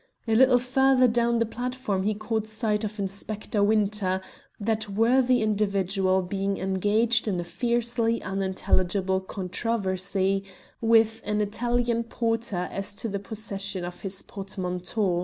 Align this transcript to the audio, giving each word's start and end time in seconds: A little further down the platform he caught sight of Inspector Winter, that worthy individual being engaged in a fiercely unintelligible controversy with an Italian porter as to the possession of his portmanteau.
A 0.27 0.33
little 0.33 0.57
further 0.57 1.07
down 1.07 1.37
the 1.37 1.45
platform 1.45 2.01
he 2.01 2.15
caught 2.15 2.47
sight 2.47 2.83
of 2.83 2.97
Inspector 2.97 3.61
Winter, 3.61 4.19
that 4.59 4.89
worthy 4.89 5.43
individual 5.43 6.23
being 6.23 6.57
engaged 6.57 7.27
in 7.27 7.39
a 7.39 7.43
fiercely 7.43 8.19
unintelligible 8.23 9.19
controversy 9.19 10.43
with 10.81 11.21
an 11.23 11.39
Italian 11.39 12.03
porter 12.03 12.67
as 12.71 12.95
to 12.95 13.09
the 13.09 13.19
possession 13.19 13.85
of 13.85 14.01
his 14.01 14.23
portmanteau. 14.23 15.19